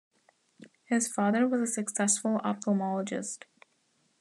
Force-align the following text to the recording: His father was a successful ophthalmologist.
His 0.85 1.07
father 1.07 1.47
was 1.47 1.61
a 1.61 1.67
successful 1.67 2.39
ophthalmologist. 2.43 3.43